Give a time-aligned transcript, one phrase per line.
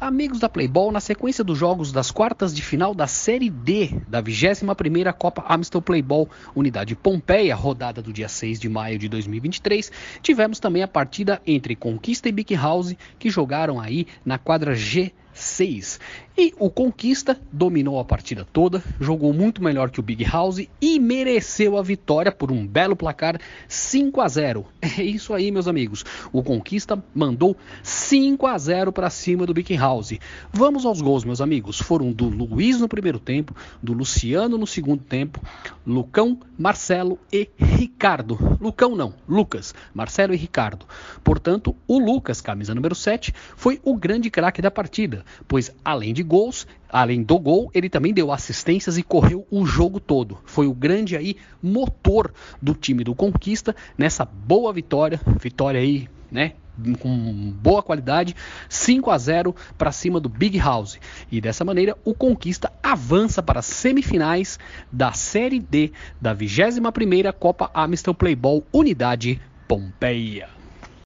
[0.00, 4.22] Amigos da Playball, na sequência dos jogos das quartas de final da Série D da
[4.22, 9.92] 21ª Copa Amstel Playball Unidade Pompeia, rodada do dia 6 de maio de 2023,
[10.22, 15.12] tivemos também a partida entre Conquista e Big House, que jogaram aí na quadra G
[15.40, 15.98] 6.
[16.36, 20.98] E o Conquista dominou a partida toda, jogou muito melhor que o Big House e
[20.98, 24.66] mereceu a vitória por um belo placar 5 a 0.
[25.00, 26.04] É isso aí, meus amigos.
[26.32, 30.18] O Conquista mandou 5 a 0 para cima do Big House.
[30.52, 31.78] Vamos aos gols, meus amigos.
[31.78, 35.40] Foram do Luiz no primeiro tempo, do Luciano no segundo tempo,
[35.86, 38.38] Lucão, Marcelo e Ricardo.
[38.60, 40.86] Lucão não, Lucas, Marcelo e Ricardo.
[41.22, 46.22] Portanto, o Lucas, camisa número 7, foi o grande craque da partida pois além de
[46.22, 50.38] gols, além do gol, ele também deu assistências e correu o jogo todo.
[50.44, 56.52] Foi o grande aí motor do time do Conquista nessa boa vitória, vitória aí, né,
[56.98, 58.34] com boa qualidade,
[58.68, 60.98] 5 a 0 para cima do Big House.
[61.30, 64.58] E dessa maneira, o Conquista avança para as semifinais
[64.90, 70.59] da Série D da 21ª Copa Amstel Playball Unidade Pompeia.